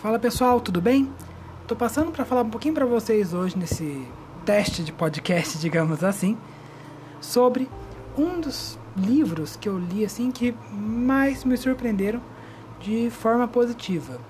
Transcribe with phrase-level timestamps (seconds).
[0.00, 1.12] Fala pessoal, tudo bem?
[1.66, 4.06] Tô passando para falar um pouquinho para vocês hoje nesse
[4.46, 6.38] teste de podcast, digamos assim,
[7.20, 7.68] sobre
[8.16, 12.22] um dos livros que eu li assim que mais me surpreenderam
[12.78, 14.20] de forma positiva,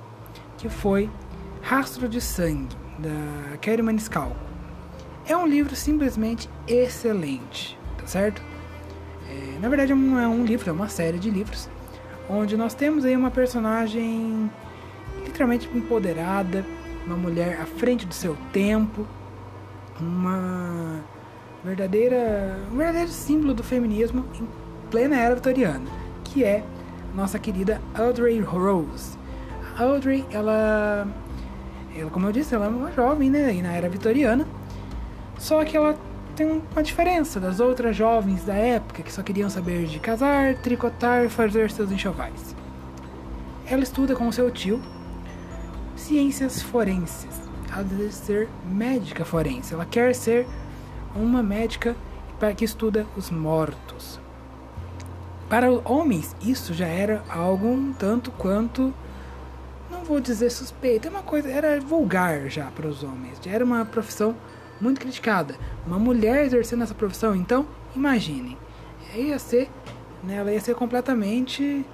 [0.57, 1.11] que foi
[1.61, 4.37] Rastro de Sangue da Kerry Maniscalco.
[5.27, 8.41] É um livro simplesmente excelente, tá certo?
[9.29, 11.69] É, na verdade não é um livro, é uma série de livros
[12.27, 14.51] onde nós temos aí uma personagem
[15.38, 16.65] literalmente empoderada,
[17.06, 19.06] uma mulher à frente do seu tempo,
[20.01, 21.01] uma
[21.65, 24.48] verdadeira, um verdadeiro símbolo do feminismo em
[24.91, 25.88] plena era vitoriana,
[26.24, 26.65] que é
[27.15, 29.16] nossa querida Audrey Rose.
[29.77, 31.06] A Audrey, ela,
[31.96, 34.45] ela, como eu disse, ela é uma jovem, né, na era vitoriana,
[35.38, 35.96] só que ela
[36.34, 41.29] tem uma diferença das outras jovens da época que só queriam saber de casar, tricotar
[41.29, 42.57] fazer seus enxovais.
[43.66, 44.80] Ela estuda com seu tio
[46.01, 47.41] ciências forenses.
[47.71, 49.74] Ela deseja ser médica forense.
[49.74, 50.46] Ela quer ser
[51.15, 51.96] uma médica
[52.57, 54.21] que estuda os mortos.
[55.49, 58.95] Para homens, isso já era algo um tanto quanto
[59.91, 63.38] não vou dizer suspeito, é uma coisa, era vulgar já para os homens.
[63.43, 64.37] Já era uma profissão
[64.81, 65.56] muito criticada.
[65.87, 67.66] Uma mulher exercendo essa profissão, então,
[67.97, 68.56] imaginem,
[69.15, 69.71] ia ser,
[70.22, 71.84] né, ela ia ser completamente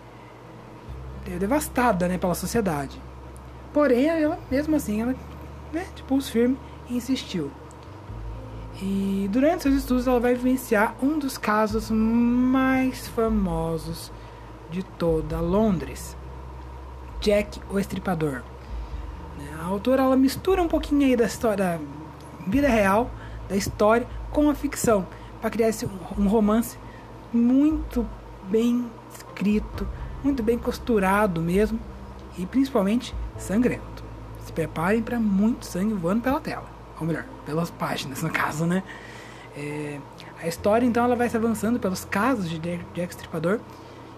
[1.39, 3.01] devastada, né, pela sociedade.
[3.75, 5.17] Porém, ela, mesmo assim, ela,
[5.73, 6.57] né, de pulso firme,
[6.89, 7.51] insistiu.
[8.81, 14.13] E durante seus estudos, ela vai vivenciar um dos casos mais famosos
[14.71, 16.17] de toda Londres:
[17.21, 18.43] Jack o Estripador.
[19.61, 21.81] A autora ela mistura um pouquinho aí da história, da
[22.47, 23.11] vida real,
[23.49, 25.07] da história, com a ficção,
[25.41, 26.79] para criar esse, um romance
[27.33, 28.07] muito
[28.49, 29.89] bem escrito,
[30.23, 31.81] muito bem costurado mesmo,
[32.39, 34.05] e principalmente sangrento.
[34.45, 36.67] Se preparem para muito sangue voando pela tela,
[37.01, 38.83] ou melhor, pelas páginas no caso, né?
[39.57, 39.99] É,
[40.43, 43.17] a história então ela vai se avançando pelos casos de Jack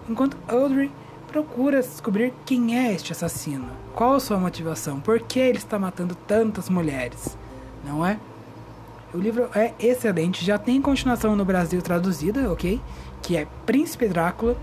[0.09, 0.91] enquanto Audrey
[1.27, 6.15] procura descobrir quem é este assassino, qual a sua motivação, por que ele está matando
[6.15, 7.37] tantas mulheres,
[7.85, 8.17] não é?
[9.13, 12.81] O livro é excelente, já tem continuação no Brasil traduzida, ok?
[13.21, 14.55] Que é Príncipe Drácula,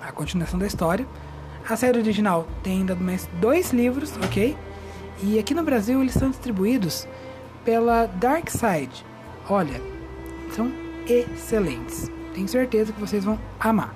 [0.00, 1.06] a continuação da história.
[1.68, 4.56] A série original tem ainda mais dois livros, ok?
[5.22, 7.06] E aqui no Brasil eles são distribuídos
[7.64, 9.04] pela Dark Side.
[9.48, 9.80] Olha,
[10.52, 10.72] são
[11.06, 12.10] excelentes.
[12.34, 13.94] Tenho certeza que vocês vão amar.